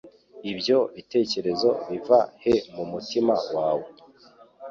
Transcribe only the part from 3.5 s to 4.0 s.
wawe